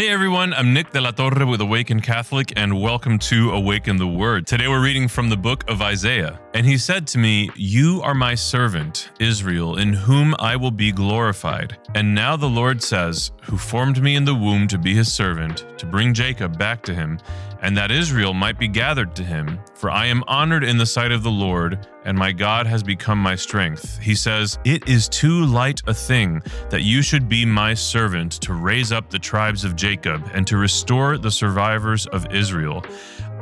Hey 0.00 0.08
everyone, 0.08 0.54
I'm 0.54 0.72
Nick 0.72 0.92
de 0.92 1.00
la 1.02 1.10
Torre 1.10 1.44
with 1.44 1.60
Awaken 1.60 2.00
Catholic, 2.00 2.54
and 2.56 2.80
welcome 2.80 3.18
to 3.18 3.50
Awaken 3.50 3.98
the 3.98 4.06
Word. 4.06 4.46
Today 4.46 4.66
we're 4.66 4.82
reading 4.82 5.08
from 5.08 5.28
the 5.28 5.36
book 5.36 5.62
of 5.68 5.82
Isaiah. 5.82 6.40
And 6.54 6.64
he 6.64 6.78
said 6.78 7.06
to 7.08 7.18
me, 7.18 7.50
You 7.54 8.00
are 8.00 8.14
my 8.14 8.34
servant, 8.34 9.10
Israel, 9.20 9.76
in 9.76 9.92
whom 9.92 10.34
I 10.38 10.56
will 10.56 10.70
be 10.70 10.90
glorified. 10.90 11.76
And 11.94 12.14
now 12.14 12.34
the 12.34 12.48
Lord 12.48 12.82
says, 12.82 13.32
Who 13.42 13.58
formed 13.58 14.02
me 14.02 14.16
in 14.16 14.24
the 14.24 14.34
womb 14.34 14.68
to 14.68 14.78
be 14.78 14.94
his 14.94 15.12
servant, 15.12 15.66
to 15.76 15.84
bring 15.84 16.14
Jacob 16.14 16.56
back 16.58 16.80
to 16.84 16.94
him, 16.94 17.18
and 17.60 17.76
that 17.76 17.90
Israel 17.90 18.32
might 18.32 18.58
be 18.58 18.68
gathered 18.68 19.14
to 19.16 19.22
him. 19.22 19.60
For 19.74 19.90
I 19.90 20.06
am 20.06 20.24
honored 20.26 20.64
in 20.64 20.78
the 20.78 20.86
sight 20.86 21.12
of 21.12 21.22
the 21.22 21.30
Lord, 21.30 21.86
and 22.04 22.16
my 22.16 22.32
God 22.32 22.66
has 22.66 22.82
become 22.82 23.18
my 23.18 23.34
strength. 23.34 23.98
He 23.98 24.14
says, 24.14 24.58
It 24.64 24.88
is 24.88 25.08
too 25.08 25.44
light 25.46 25.80
a 25.86 25.94
thing 25.94 26.42
that 26.70 26.82
you 26.82 27.02
should 27.02 27.28
be 27.28 27.44
my 27.44 27.74
servant 27.74 28.32
to 28.42 28.54
raise 28.54 28.92
up 28.92 29.10
the 29.10 29.18
tribes 29.18 29.64
of 29.64 29.76
Jacob 29.76 30.28
and 30.32 30.46
to 30.46 30.56
restore 30.56 31.18
the 31.18 31.30
survivors 31.30 32.06
of 32.06 32.32
Israel. 32.34 32.84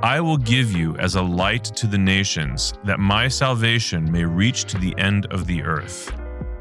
I 0.02 0.20
will 0.20 0.36
give 0.36 0.72
you 0.72 0.96
as 0.98 1.16
a 1.16 1.22
light 1.22 1.64
to 1.64 1.86
the 1.86 1.98
nations, 1.98 2.74
that 2.84 3.00
my 3.00 3.26
salvation 3.26 4.10
may 4.10 4.24
reach 4.24 4.64
to 4.66 4.78
the 4.78 4.96
end 4.98 5.26
of 5.26 5.46
the 5.46 5.62
earth. 5.62 6.12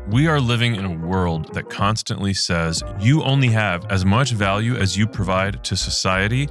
We 0.10 0.28
are 0.28 0.40
living 0.40 0.76
in 0.76 0.86
a 0.86 1.06
world 1.06 1.54
that 1.54 1.70
constantly 1.70 2.34
says 2.34 2.82
you 2.98 3.24
only 3.24 3.50
have 3.50 3.86
as 3.92 4.06
much 4.06 4.32
value 4.32 4.76
as 4.76 4.98
you 4.98 5.06
provide 5.06 5.62
to 5.66 5.76
society, 5.76 6.48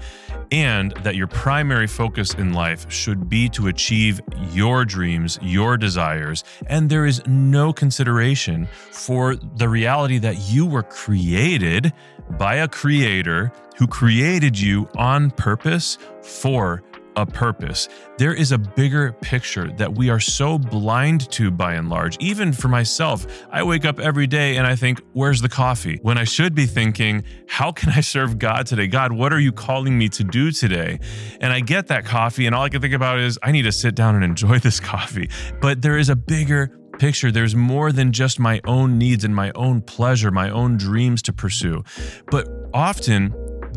and 0.53 0.93
that 1.03 1.17
your 1.17 1.27
primary 1.27 1.87
focus 1.87 2.35
in 2.35 2.53
life 2.53 2.91
should 2.93 3.31
be 3.31 3.49
to 3.51 3.69
achieve 3.69 4.21
your 4.53 4.85
dreams, 4.85 5.39
your 5.41 5.79
desires, 5.79 6.45
and 6.67 6.91
there 6.91 7.07
is 7.07 7.27
no 7.27 7.73
consideration 7.73 8.69
for 8.93 9.37
the 9.37 9.69
reality 9.71 10.19
that 10.19 10.37
you 10.51 10.67
were 10.67 10.83
created 10.83 11.95
by 12.39 12.57
a 12.57 12.69
creator 12.69 13.51
who 13.79 13.87
created 13.87 14.59
you 14.59 14.87
on 14.97 15.31
purpose 15.31 15.97
for 16.23 16.83
a 17.17 17.27
purpose. 17.27 17.89
There 18.19 18.35
is 18.35 18.53
a 18.53 18.59
bigger 18.59 19.13
picture 19.13 19.73
that 19.79 19.95
we 19.95 20.11
are 20.11 20.21
so 20.21 20.59
blind 20.59 21.31
to 21.33 21.51
by 21.51 21.75
and 21.75 21.89
large. 21.89 22.17
Even 22.21 22.53
for 22.53 22.69
myself, 22.69 23.27
I 23.51 23.63
wake 23.63 23.85
up 23.85 23.99
every 23.99 24.27
day 24.27 24.57
and 24.57 24.67
I 24.67 24.77
think, 24.77 25.01
where's 25.15 25.41
the 25.41 25.49
coffee? 25.49 25.99
When 26.03 26.19
I 26.19 26.25
should 26.25 26.55
be 26.55 26.67
thinking, 26.67 27.25
how 27.49 27.73
can 27.73 27.91
I 27.91 28.01
serve 28.01 28.39
God 28.39 28.67
today? 28.67 28.87
God, 28.87 29.13
what 29.13 29.33
are 29.33 29.41
you 29.41 29.53
calling 29.53 29.99
me 29.99 30.09
to 30.11 30.25
do 30.25 30.53
today? 30.53 31.01
And 31.41 31.53
I 31.53 31.61
get 31.61 31.87
that 31.89 32.05
coffee, 32.05 32.47
and 32.47 32.55
all 32.55 32.65
I 32.65 32.69
can 32.69 32.81
think 32.81 32.95
about 32.95 33.19
is, 33.19 33.39
I 33.43 33.53
need 33.53 33.63
to 33.63 33.73
sit 33.73 33.95
down 33.95 34.15
and 34.15 34.23
enjoy 34.25 34.59
this 34.67 34.81
coffee. 34.81 35.31
But 35.61 35.83
there 35.83 35.97
is 35.99 36.09
a 36.09 36.17
bigger 36.17 36.79
picture. 36.99 37.31
There's 37.31 37.55
more 37.55 37.93
than 37.93 38.13
just 38.13 38.39
my 38.39 38.61
own 38.65 38.99
needs 38.99 39.25
and 39.25 39.35
my 39.35 39.53
own 39.55 39.83
pleasure, 39.83 40.31
my 40.31 40.51
own 40.51 40.77
dreams 40.77 41.23
to 41.23 41.33
pursue. 41.33 41.85
But 42.31 42.49
often, 42.73 43.35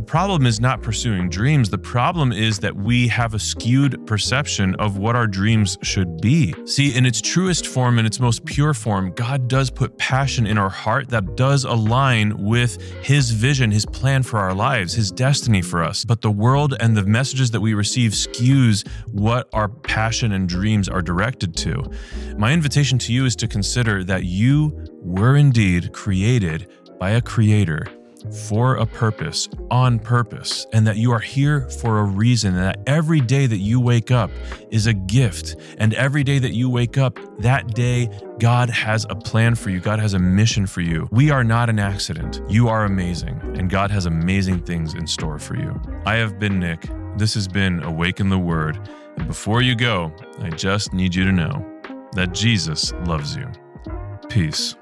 problem 0.09 0.47
is 0.47 0.59
not 0.59 0.81
pursuing 0.81 1.29
dreams. 1.29 1.69
The 1.69 1.77
problem 1.77 2.31
is 2.31 2.57
that 2.61 2.75
we 2.75 3.07
have 3.09 3.35
a 3.35 3.39
skewed 3.39 4.07
perception 4.07 4.73
of 4.79 4.97
what 4.97 5.15
our 5.15 5.27
dreams 5.27 5.77
should 5.83 6.19
be. 6.19 6.55
See, 6.65 6.95
in 6.95 7.05
its 7.05 7.21
truest 7.21 7.67
form, 7.67 7.99
in 7.99 8.07
its 8.07 8.19
most 8.19 8.43
pure 8.43 8.73
form, 8.73 9.11
God 9.11 9.47
does 9.47 9.69
put 9.69 9.99
passion 9.99 10.47
in 10.47 10.57
our 10.57 10.69
heart 10.69 11.09
that 11.09 11.35
does 11.35 11.63
align 11.63 12.35
with 12.43 12.81
His 13.03 13.29
vision, 13.29 13.69
His 13.69 13.85
plan 13.85 14.23
for 14.23 14.39
our 14.39 14.55
lives, 14.55 14.95
His 14.95 15.11
destiny 15.11 15.61
for 15.61 15.83
us. 15.83 16.03
But 16.03 16.21
the 16.21 16.31
world 16.31 16.73
and 16.79 16.97
the 16.97 17.05
messages 17.05 17.51
that 17.51 17.61
we 17.61 17.75
receive 17.75 18.13
skews 18.13 18.87
what 19.11 19.47
our 19.53 19.69
passion 19.69 20.31
and 20.31 20.49
dreams 20.49 20.89
are 20.89 21.03
directed 21.03 21.55
to. 21.57 21.83
My 22.35 22.51
invitation 22.51 22.97
to 22.97 23.13
you 23.13 23.25
is 23.25 23.35
to 23.35 23.47
consider 23.47 24.03
that 24.05 24.23
you 24.23 24.75
were 25.03 25.35
indeed 25.35 25.93
created 25.93 26.67
by 26.99 27.11
a 27.11 27.21
creator 27.21 27.85
for 28.47 28.75
a 28.75 28.85
purpose, 28.85 29.47
on 29.71 29.99
purpose, 29.99 30.65
and 30.73 30.85
that 30.87 30.97
you 30.97 31.11
are 31.11 31.19
here 31.19 31.69
for 31.69 31.99
a 31.99 32.03
reason, 32.03 32.55
and 32.55 32.63
that 32.63 32.79
every 32.87 33.21
day 33.21 33.47
that 33.47 33.57
you 33.57 33.79
wake 33.79 34.11
up 34.11 34.31
is 34.71 34.87
a 34.87 34.93
gift. 34.93 35.55
And 35.77 35.93
every 35.93 36.23
day 36.23 36.39
that 36.39 36.53
you 36.53 36.69
wake 36.69 36.97
up, 36.97 37.17
that 37.39 37.73
day, 37.73 38.09
God 38.39 38.69
has 38.69 39.05
a 39.09 39.15
plan 39.15 39.55
for 39.55 39.69
you. 39.69 39.79
God 39.79 39.99
has 39.99 40.13
a 40.13 40.19
mission 40.19 40.65
for 40.65 40.81
you. 40.81 41.07
We 41.11 41.31
are 41.31 41.43
not 41.43 41.69
an 41.69 41.79
accident. 41.79 42.41
You 42.49 42.67
are 42.69 42.85
amazing, 42.85 43.39
and 43.57 43.69
God 43.69 43.91
has 43.91 44.05
amazing 44.05 44.59
things 44.63 44.93
in 44.93 45.07
store 45.07 45.39
for 45.39 45.55
you. 45.55 45.79
I 46.05 46.15
have 46.15 46.39
been 46.39 46.59
Nick. 46.59 46.87
This 47.17 47.33
has 47.33 47.47
been 47.47 47.83
Awaken 47.83 48.29
the 48.29 48.39
Word. 48.39 48.79
And 49.17 49.27
before 49.27 49.61
you 49.61 49.75
go, 49.75 50.11
I 50.39 50.49
just 50.49 50.93
need 50.93 51.13
you 51.13 51.25
to 51.25 51.31
know 51.31 51.65
that 52.13 52.33
Jesus 52.33 52.93
loves 53.05 53.35
you. 53.35 53.47
Peace. 54.29 54.75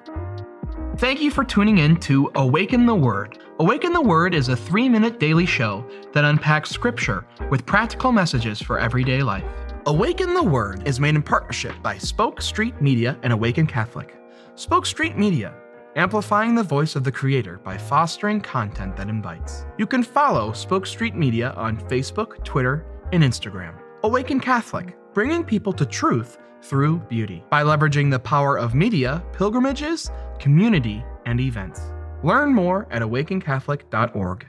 Thank 0.98 1.22
you 1.22 1.30
for 1.30 1.44
tuning 1.44 1.78
in 1.78 1.98
to 1.98 2.32
Awaken 2.34 2.88
the 2.88 2.96
Word. 2.96 3.38
Awaken 3.60 3.94
the 3.94 4.02
Word 4.02 4.34
is 4.34 4.50
a 4.50 4.56
three 4.56 4.90
minute 4.90 5.20
daily 5.20 5.46
show 5.46 5.86
that 6.14 6.26
unpacks 6.26 6.72
scripture 6.72 7.24
with 7.52 7.68
practical 7.68 8.12
messages 8.12 8.60
for 8.60 8.80
everyday 8.80 9.22
life. 9.22 9.46
Awaken 9.86 10.34
the 10.34 10.42
Word 10.42 10.88
is 10.88 11.00
made 11.00 11.14
in 11.14 11.22
partnership 11.22 11.76
by 11.84 12.00
Spoke 12.00 12.42
Street 12.42 12.82
Media 12.82 13.16
and 13.22 13.32
Awaken 13.32 13.68
Catholic. 13.68 14.18
Spoke 14.56 14.88
Street 14.88 15.16
Media, 15.16 15.54
amplifying 15.96 16.56
the 16.56 16.64
voice 16.64 16.96
of 16.96 17.04
the 17.04 17.12
Creator 17.12 17.60
by 17.60 17.78
fostering 17.78 18.42
content 18.42 18.98
that 18.98 19.08
invites. 19.08 19.68
You 19.78 19.86
can 19.86 20.02
follow 20.02 20.52
Spoke 20.52 20.88
Street 20.88 21.14
Media 21.14 21.52
on 21.52 21.78
Facebook, 21.78 22.44
Twitter, 22.44 22.88
and 23.12 23.24
Instagram. 23.24 23.76
Awaken 24.02 24.40
Catholic, 24.40 24.98
bringing 25.14 25.44
people 25.44 25.74
to 25.74 25.86
truth 25.86 26.40
through 26.64 26.98
beauty 27.02 27.44
by 27.52 27.62
leveraging 27.64 28.10
the 28.10 28.20
power 28.20 28.58
of 28.58 28.74
media, 28.74 29.24
pilgrimages, 29.32 30.10
community, 30.40 31.04
and 31.26 31.40
events. 31.40 31.82
Learn 32.24 32.54
more 32.54 32.88
at 32.92 33.02
awakencatholic.org. 33.02 34.48